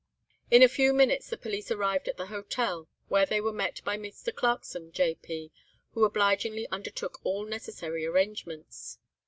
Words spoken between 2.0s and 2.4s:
at the